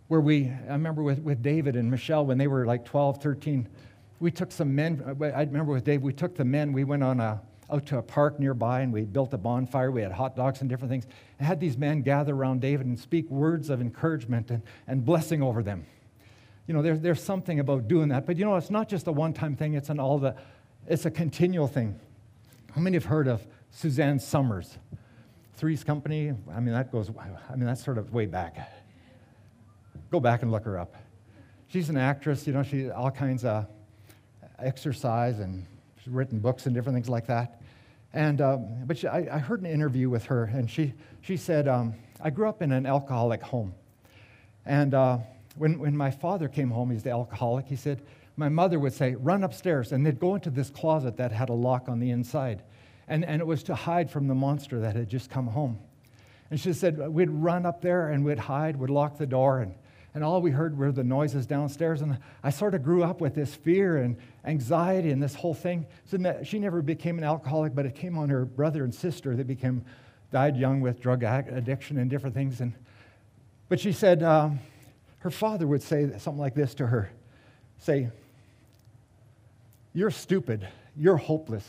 [0.08, 3.68] where we, I remember with, with David and Michelle when they were like 12, 13,
[4.20, 7.20] we took some men, I remember with Dave, we took the men, we went on
[7.20, 9.90] a, out to a park nearby and we built a bonfire.
[9.90, 11.06] We had hot dogs and different things.
[11.38, 15.42] And had these men gather around David and speak words of encouragement and, and blessing
[15.42, 15.84] over them
[16.66, 18.26] you know, there's, there's something about doing that.
[18.26, 20.34] But you know, it's not just a one-time thing, it's an all the,
[20.86, 21.98] it's a continual thing.
[22.74, 24.78] How many have heard of Suzanne Somers?
[25.56, 27.10] Three's Company, I mean, that goes,
[27.48, 28.70] I mean, that's sort of way back.
[30.10, 30.96] Go back and look her up.
[31.68, 33.66] She's an actress, you know, she all kinds of
[34.58, 35.64] exercise and
[35.98, 37.60] she's written books and different things like that.
[38.12, 41.66] And, um, but she, I, I, heard an interview with her, and she, she said,
[41.66, 43.74] um, I grew up in an alcoholic home.
[44.64, 45.18] And uh,
[45.56, 48.02] when, when my father came home, he's the alcoholic, he said,
[48.36, 49.92] my mother would say, run upstairs.
[49.92, 52.62] And they'd go into this closet that had a lock on the inside.
[53.06, 55.78] And, and it was to hide from the monster that had just come home.
[56.50, 59.74] And she said, we'd run up there and we'd hide, we'd lock the door, and,
[60.14, 62.02] and all we heard were the noises downstairs.
[62.02, 65.86] And I sort of grew up with this fear and anxiety and this whole thing.
[66.06, 69.36] So she never became an alcoholic, but it came on her brother and sister.
[69.36, 69.84] They became,
[70.32, 72.60] died young with drug addiction and different things.
[72.60, 72.74] And,
[73.68, 74.60] but she said, um,
[75.24, 77.10] her father would say something like this to her
[77.78, 78.10] say,
[79.94, 80.68] You're stupid.
[80.94, 81.66] You're hopeless.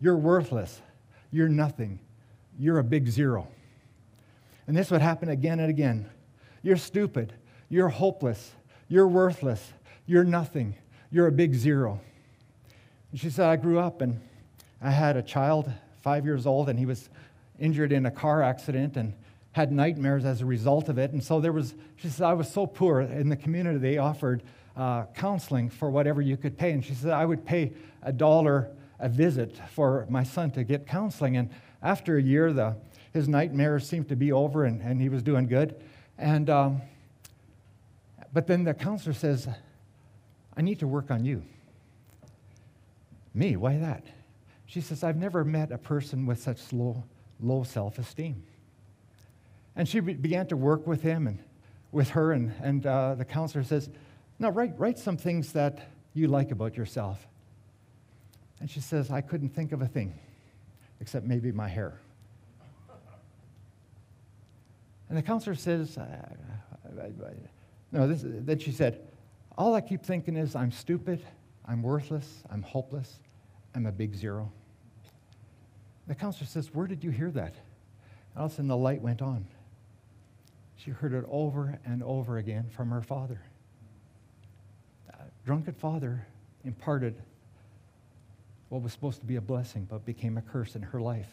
[0.00, 0.80] You're worthless.
[1.30, 1.98] You're nothing.
[2.58, 3.46] You're a big zero.
[4.66, 6.08] And this would happen again and again.
[6.62, 7.34] You're stupid.
[7.68, 8.52] You're hopeless.
[8.88, 9.74] You're worthless.
[10.06, 10.74] You're nothing.
[11.10, 12.00] You're a big zero.
[13.10, 14.18] And she said, I grew up and
[14.80, 17.10] I had a child, five years old, and he was
[17.60, 18.96] injured in a car accident.
[18.96, 19.12] And
[19.54, 21.12] had nightmares as a result of it.
[21.12, 24.42] And so there was, she said, I was so poor in the community, they offered
[24.76, 26.72] uh, counseling for whatever you could pay.
[26.72, 30.88] And she said, I would pay a dollar a visit for my son to get
[30.88, 31.36] counseling.
[31.36, 31.50] And
[31.82, 32.74] after a year, the,
[33.12, 35.80] his nightmares seemed to be over and, and he was doing good.
[36.18, 36.82] And, um,
[38.32, 39.46] but then the counselor says,
[40.56, 41.44] I need to work on you.
[43.34, 44.02] Me, why that?
[44.66, 47.04] She says, I've never met a person with such low,
[47.40, 48.42] low self esteem.
[49.76, 51.38] And she began to work with him and
[51.90, 53.88] with her, and, and uh, the counselor says,
[54.38, 57.26] Now write, write some things that you like about yourself.
[58.60, 60.14] And she says, I couldn't think of a thing
[61.00, 62.00] except maybe my hair.
[65.08, 65.98] And the counselor says,
[67.92, 69.00] no, this, then she said,
[69.56, 71.22] All I keep thinking is I'm stupid,
[71.66, 73.20] I'm worthless, I'm hopeless,
[73.74, 74.50] I'm a big zero.
[76.06, 77.54] The counselor says, Where did you hear that?
[77.54, 79.46] And all of a sudden the light went on.
[80.76, 83.40] She heard it over and over again from her father.
[85.10, 86.26] A drunken father
[86.64, 87.14] imparted
[88.68, 91.30] what was supposed to be a blessing but became a curse in her life.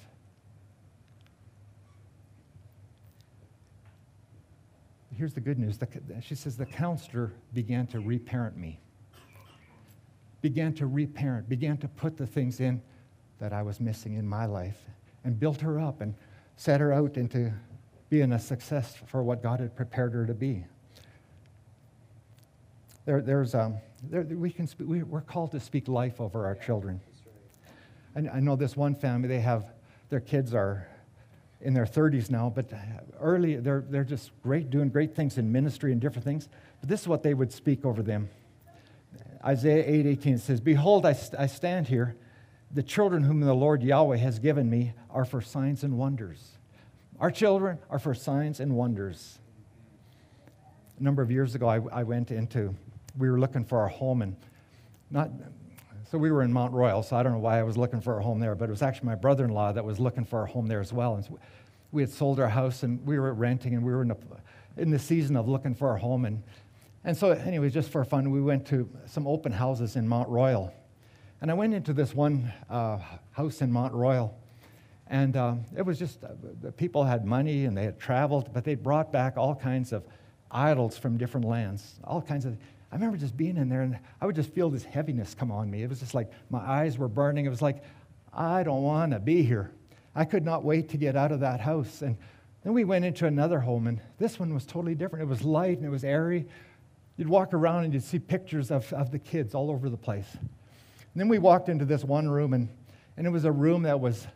[5.13, 5.77] Here's the good news.
[6.21, 8.79] she says, The counselor began to reparent me,
[10.41, 12.81] began to reparent, began to put the things in
[13.39, 14.81] that I was missing in my life,
[15.23, 16.15] and built her up and
[16.55, 17.51] set her out into
[18.11, 20.65] being a success for what God had prepared her to be.
[23.05, 26.99] There, there's, um, there, we can, we, we're called to speak life over our children.
[28.13, 29.65] I, I know this one family, they have,
[30.09, 30.85] their kids are
[31.61, 32.69] in their 30s now, but
[33.21, 36.49] early, they're, they're just great, doing great things in ministry and different things.
[36.81, 38.29] But this is what they would speak over them.
[39.45, 42.17] Isaiah 8 18 says, Behold, I, I stand here.
[42.73, 46.57] The children whom the Lord Yahweh has given me are for signs and wonders.
[47.21, 49.37] Our children are for signs and wonders.
[50.99, 52.75] A number of years ago, I, I went into,
[53.15, 54.35] we were looking for our home, and
[55.11, 55.29] not,
[56.09, 58.17] so we were in Mount Royal, so I don't know why I was looking for
[58.17, 60.41] a home there, but it was actually my brother in law that was looking for
[60.45, 61.13] a home there as well.
[61.13, 61.37] And so
[61.91, 64.17] we had sold our house and we were renting and we were in, a,
[64.77, 66.25] in the season of looking for a home.
[66.25, 66.41] And,
[67.03, 70.73] and so, anyway, just for fun, we went to some open houses in Mount Royal.
[71.39, 72.97] And I went into this one uh,
[73.29, 74.40] house in Mount Royal.
[75.11, 78.75] And um, it was just, uh, people had money and they had traveled, but they
[78.75, 80.03] brought back all kinds of
[80.49, 82.57] idols from different lands, all kinds of
[82.91, 85.71] I remember just being in there and I would just feel this heaviness come on
[85.71, 85.81] me.
[85.81, 87.45] It was just like my eyes were burning.
[87.45, 87.83] It was like,
[88.33, 89.71] I don't want to be here.
[90.13, 92.01] I could not wait to get out of that house.
[92.01, 92.17] And
[92.63, 95.23] then we went into another home, and this one was totally different.
[95.23, 96.47] It was light and it was airy.
[97.15, 100.27] You'd walk around and you'd see pictures of, of the kids all over the place.
[100.33, 102.67] And then we walked into this one room, and,
[103.15, 104.27] and it was a room that was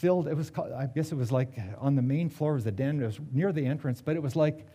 [0.00, 0.26] filled.
[0.26, 3.02] It was, I guess it was like on the main floor was the den.
[3.02, 4.66] It was near the entrance, but it was like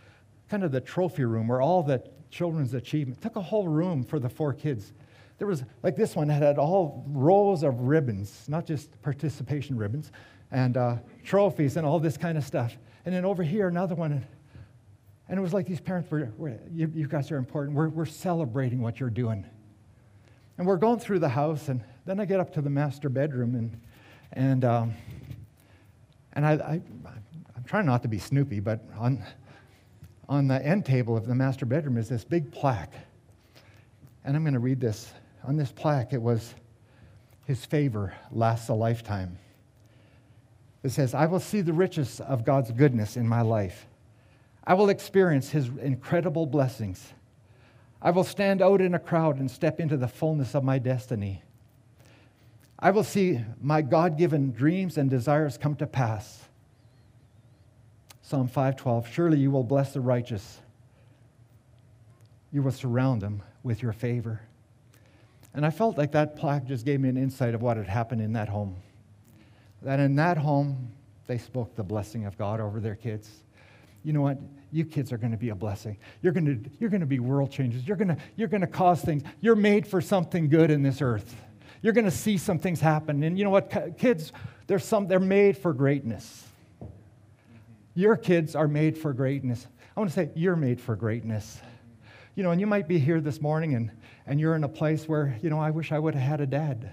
[0.49, 3.21] kind of the trophy room where all the children's achievement.
[3.21, 4.93] Took a whole room for the four kids.
[5.39, 10.11] There was, like this one, that had all rows of ribbons, not just participation ribbons,
[10.51, 12.77] and uh, trophies and all this kind of stuff.
[13.05, 14.25] And then over here, another one.
[15.27, 17.75] And it was like these parents were, were you, you, guys are important.
[17.75, 19.43] We're, we're celebrating what you're doing.
[20.59, 23.55] And we're going through the house, and then I get up to the master bedroom,
[23.55, 23.81] and,
[24.31, 24.93] and, um,
[26.35, 26.81] and I, I,
[27.55, 29.23] I'm trying not to be snoopy, but on,
[30.27, 32.93] on the end table of the master bedroom is this big plaque.
[34.23, 35.13] And I'm going to read this.
[35.43, 36.55] On this plaque, it was,
[37.45, 39.37] His favor lasts a lifetime.
[40.83, 43.87] It says, I will see the riches of God's goodness in my life.
[44.65, 47.13] I will experience His incredible blessings.
[48.01, 51.41] I will stand out in a crowd and step into the fullness of my destiny.
[52.85, 56.43] I will see my God given dreams and desires come to pass.
[58.21, 60.59] Psalm 5:12 Surely you will bless the righteous.
[62.51, 64.39] You will surround them with your favor.
[65.55, 68.21] And I felt like that plaque just gave me an insight of what had happened
[68.21, 68.75] in that home.
[69.81, 70.91] That in that home,
[71.25, 73.31] they spoke the blessing of God over their kids.
[74.03, 74.37] You know what?
[74.71, 75.97] You kids are going to be a blessing.
[76.21, 77.87] You're going to, you're going to be world changers.
[77.87, 79.23] You're going to, you're going to cause things.
[79.41, 81.35] You're made for something good in this earth.
[81.81, 83.23] You're going to see some things happen.
[83.23, 83.97] And you know what?
[83.97, 84.31] Kids,
[84.67, 86.47] they're, some, they're made for greatness.
[87.93, 89.67] Your kids are made for greatness.
[89.95, 91.59] I want to say, you're made for greatness.
[92.35, 93.91] You know, and you might be here this morning and,
[94.25, 96.45] and you're in a place where, you know, I wish I would have had a
[96.45, 96.91] dad.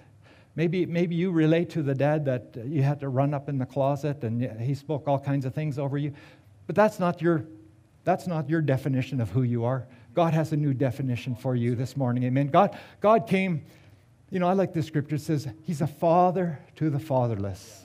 [0.55, 3.67] Maybe, maybe you relate to the dad that you had to run up in the
[3.67, 6.13] closet and he spoke all kinds of things over you.
[6.67, 7.47] But that's not your,
[8.05, 9.87] that's not your definition of who you are.
[10.15, 12.23] God has a new definition for you this morning.
[12.25, 12.49] Amen.
[12.49, 13.65] God, God came,
[14.33, 15.17] you know, I like this scripture.
[15.17, 17.85] It says, He's a father to the fatherless.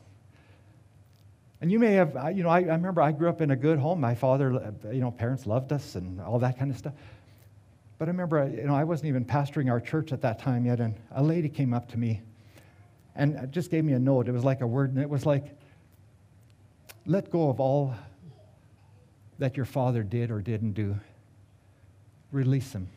[1.60, 3.80] And you may have, you know, I, I, remember I grew up in a good
[3.80, 4.00] home.
[4.00, 6.94] My father, uh, you know, parents loved us and all that kind of stuff.
[7.98, 10.80] But I remember, you know, I wasn't even pastoring our church at that time yet,
[10.80, 12.22] and a lady came up to me
[13.16, 14.30] and just gave me a note.
[14.30, 15.54] It was like a word, and it was like,
[17.06, 17.94] let go of all
[19.40, 20.96] that your father did or didn't do.
[22.32, 22.88] Release him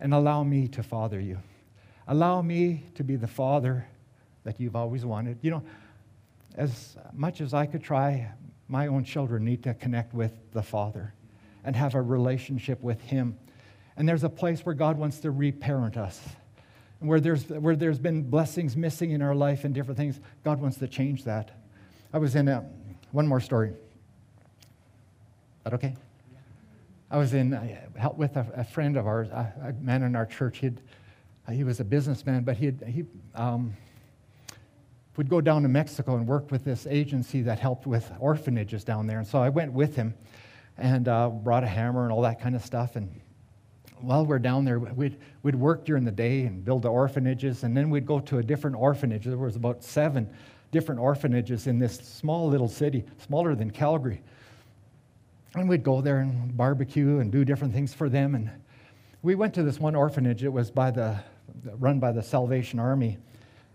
[0.00, 1.40] and allow me to father you.
[2.10, 3.86] Allow me to be the father
[4.42, 5.38] that you've always wanted.
[5.42, 5.62] You know,
[6.56, 8.32] as much as I could try,
[8.66, 11.14] my own children need to connect with the Father
[11.64, 13.38] and have a relationship with Him.
[13.96, 16.20] And there's a place where God wants to reparent us.
[16.98, 20.78] Where there's, where there's been blessings missing in our life and different things, God wants
[20.78, 21.52] to change that.
[22.12, 22.64] I was in a,
[23.12, 23.68] one more story.
[23.68, 23.76] Is
[25.62, 25.94] that okay?
[27.08, 30.26] I was in uh, with a, a, friend of ours, a, a, man in our
[30.26, 30.58] church.
[30.58, 30.80] He'd,
[31.52, 33.74] he was a businessman, but he he um,
[35.16, 39.06] would go down to Mexico and work with this agency that helped with orphanages down
[39.06, 39.18] there.
[39.18, 40.14] And so I went with him
[40.78, 42.96] and uh, brought a hammer and all that kind of stuff.
[42.96, 43.20] And
[43.98, 47.76] while we're down there, we'd, we'd work during the day and build the orphanages, and
[47.76, 49.24] then we'd go to a different orphanage.
[49.24, 50.26] There was about seven
[50.72, 54.22] different orphanages in this small little city, smaller than Calgary.
[55.54, 58.34] And we'd go there and barbecue and do different things for them.
[58.36, 58.50] And
[59.22, 60.44] we went to this one orphanage.
[60.44, 61.20] It was by the,
[61.78, 63.18] run by the Salvation Army.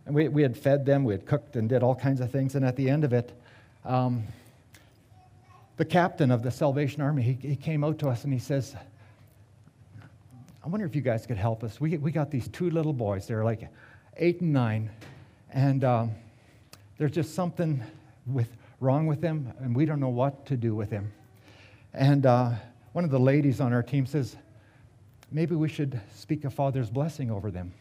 [0.05, 2.55] And we, we had fed them, we had cooked and did all kinds of things.
[2.55, 3.31] And at the end of it,
[3.83, 4.23] um,
[5.77, 8.75] the captain of the Salvation Army, he, he came out to us and he says,
[10.63, 11.79] I wonder if you guys could help us.
[11.79, 13.27] We, we got these two little boys.
[13.27, 13.67] They're like
[14.17, 14.89] eight and nine.
[15.51, 16.11] And um,
[16.97, 17.83] there's just something
[18.25, 18.47] with,
[18.79, 21.11] wrong with them, and we don't know what to do with them.
[21.93, 22.51] And uh,
[22.93, 24.35] one of the ladies on our team says,
[25.31, 27.73] maybe we should speak a father's blessing over them.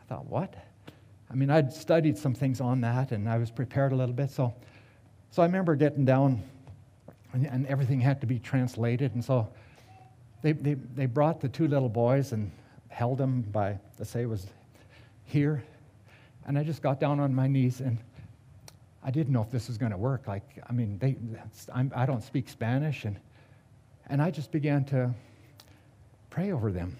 [0.00, 0.54] I thought, what?
[1.30, 4.30] I mean, I'd studied some things on that, and I was prepared a little bit.
[4.30, 4.54] So,
[5.30, 6.42] so I remember getting down
[7.34, 9.14] and, and everything had to be translated.
[9.14, 9.48] And so
[10.42, 12.50] they, they, they brought the two little boys and
[12.88, 14.46] held them by, let's say it was
[15.24, 15.62] here.
[16.46, 17.98] And I just got down on my knees and
[19.02, 20.28] I didn't know if this was going to work.
[20.28, 21.16] Like, I mean, they,
[21.74, 23.04] I'm, I do not speak Spanish.
[23.04, 23.18] And,
[24.06, 25.12] and I just began to
[26.34, 26.96] pray over them.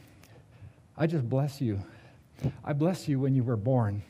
[0.96, 1.82] I just bless you.
[2.64, 4.00] I bless you when you were born.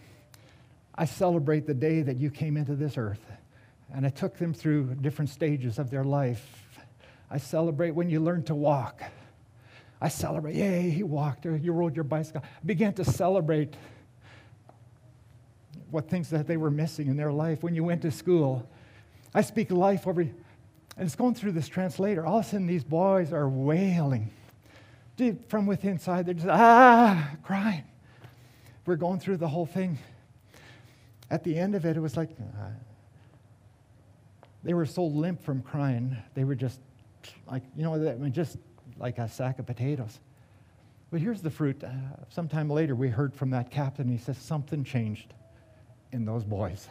[0.94, 3.24] I celebrate the day that you came into this earth.
[3.94, 6.66] And I took them through different stages of their life.
[7.30, 9.02] I celebrate when you learned to walk.
[9.98, 12.42] I celebrate, yay, he walked, or you rode your bicycle.
[12.44, 13.72] I began to celebrate
[15.90, 18.68] what things that they were missing in their life when you went to school.
[19.32, 20.34] I speak life over, and
[20.98, 22.26] it's going through this translator.
[22.26, 24.30] All of a sudden, these boys are wailing.
[25.16, 27.84] Deep from within inside, they're just, ah, crying.
[28.86, 29.98] We're going through the whole thing.
[31.30, 32.66] At the end of it, it was like, uh,
[34.62, 36.80] they were so limp from crying, they were just
[37.46, 38.56] like, you know, I mean, just
[38.98, 40.18] like a sack of potatoes.
[41.10, 41.82] But here's the fruit.
[41.84, 41.90] Uh,
[42.28, 44.08] sometime later, we heard from that captain.
[44.08, 45.32] He says something changed
[46.12, 46.88] in those boys.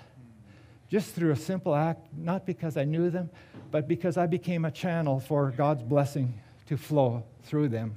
[0.89, 3.29] Just through a simple act, not because I knew them,
[3.71, 7.95] but because I became a channel for God's blessing to flow through them.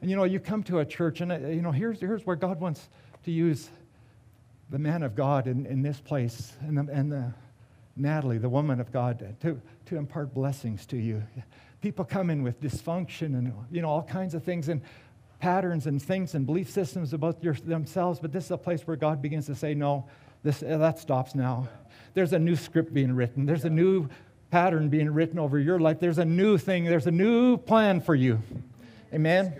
[0.00, 2.36] And you know, you come to a church, and uh, you know, here's, here's where
[2.36, 2.88] God wants
[3.24, 3.68] to use
[4.70, 7.32] the man of God in, in this place and the, and the
[7.96, 11.22] Natalie, the woman of God, to, to impart blessings to you.
[11.80, 14.82] People come in with dysfunction and you know all kinds of things and
[15.38, 18.96] patterns and things and belief systems about your, themselves, but this is a place where
[18.96, 20.06] God begins to say, no,
[20.42, 21.68] this, uh, that stops now.
[22.14, 23.46] There's a new script being written.
[23.46, 24.08] There's a new
[24.50, 26.00] pattern being written over your life.
[26.00, 26.84] There's a new thing.
[26.84, 28.42] There's a new plan for you.
[29.12, 29.54] Amen?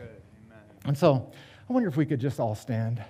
[0.86, 1.30] And so
[1.68, 3.02] I wonder if we could just all stand.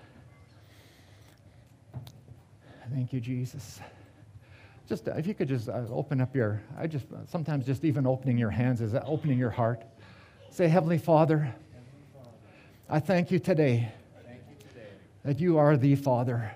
[2.92, 3.80] Thank you, Jesus
[4.88, 7.84] just uh, if you could just uh, open up your, I just uh, sometimes just
[7.84, 9.82] even opening your hands is uh, opening your heart.
[10.50, 11.54] Say, Heavenly Father,
[12.88, 13.92] I thank you today
[15.24, 16.52] that you are the Father.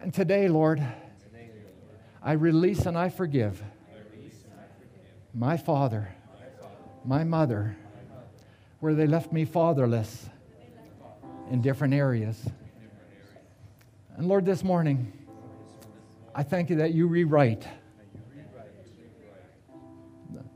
[0.00, 0.82] And today, Lord,
[2.22, 3.62] I release and I forgive
[5.34, 6.14] my father,
[7.04, 7.76] my mother,
[8.82, 10.28] where they left me fatherless
[11.52, 12.44] in different areas.
[14.16, 15.12] And Lord, this morning,
[16.34, 17.64] I thank you that you rewrite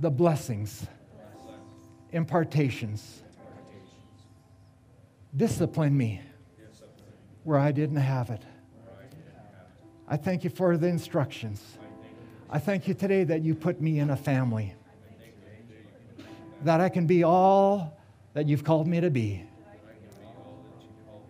[0.01, 0.89] the blessings,
[2.11, 3.23] impartations.
[5.37, 6.21] Discipline me
[7.45, 8.43] where I didn't have it.
[10.09, 11.63] I thank you for the instructions.
[12.51, 14.75] I thank you today that you put me in a family,
[16.65, 17.96] that I can be all
[18.37, 19.43] that you've called me to be,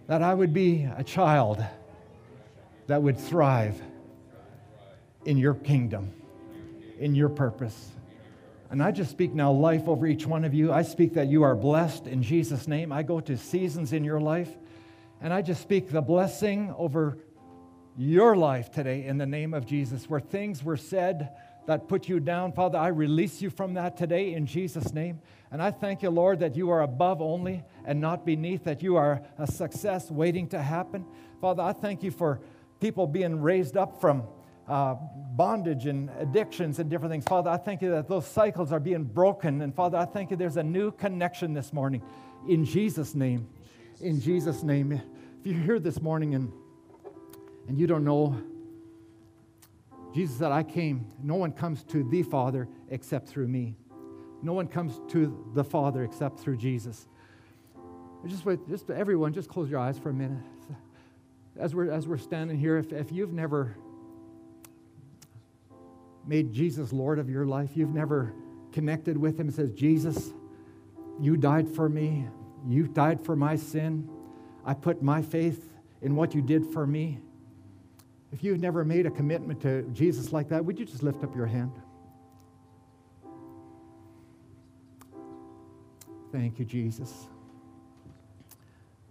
[0.09, 1.65] that I would be a child
[2.89, 3.81] that would thrive
[5.25, 6.13] in your kingdom,
[6.99, 7.91] in your purpose.
[8.71, 10.73] And I just speak now life over each one of you.
[10.73, 12.91] I speak that you are blessed in Jesus' name.
[12.91, 14.51] I go to seasons in your life,
[15.21, 17.19] and I just speak the blessing over
[17.97, 20.11] your life today in the name of Jesus.
[20.11, 21.31] Where things were said
[21.67, 25.21] that put you down, Father, I release you from that today in Jesus' name.
[25.51, 28.97] And I thank you, Lord, that you are above only and not beneath, that you
[28.97, 31.05] are a success waiting to happen.
[31.41, 32.41] Father, I thank you for
[32.81, 34.25] people being raised up from
[34.69, 34.97] uh,
[35.37, 37.25] bondage and addictions and different things.
[37.25, 39.63] Father, I thank you that those cycles are being broken.
[39.63, 42.03] And Father, I thank you there's a new connection this morning
[42.49, 43.49] in Jesus' name.
[44.01, 44.93] In Jesus' name.
[44.93, 46.53] If you're here this morning and,
[47.69, 48.37] and you don't know,
[50.17, 51.13] Jesus said, I came.
[51.23, 53.77] No one comes to the Father except through me.
[54.43, 57.07] No one comes to the Father except through Jesus.
[58.27, 60.43] Just wait, just everyone, just close your eyes for a minute.
[61.59, 63.77] As we're, as we're standing here, if, if you've never
[66.27, 68.33] made Jesus Lord of your life, you've never
[68.73, 70.33] connected with Him, says, Jesus,
[71.21, 72.27] you died for me.
[72.67, 74.09] You died for my sin.
[74.65, 75.69] I put my faith
[76.01, 77.21] in what you did for me.
[78.33, 81.35] If you've never made a commitment to Jesus like that, would you just lift up
[81.35, 81.73] your hand?
[86.33, 87.29] Thank you, Jesus.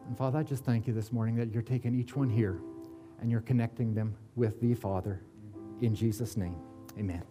[0.07, 2.59] And Father, I just thank you this morning that you're taking each one here
[3.21, 5.21] and you're connecting them with the Father
[5.81, 6.55] in Jesus' name.
[6.99, 7.23] Amen.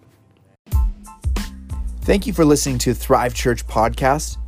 [2.01, 4.39] Thank you for listening to Thrive Church podcast.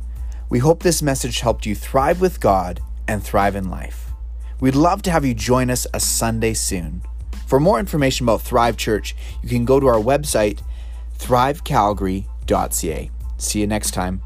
[0.49, 4.11] We hope this message helped you thrive with God and thrive in life.
[4.59, 7.01] We'd love to have you join us a Sunday soon.
[7.47, 10.61] For more information about Thrive Church, you can go to our website,
[11.17, 13.11] thrivecalgary.ca.
[13.37, 14.21] See you next time.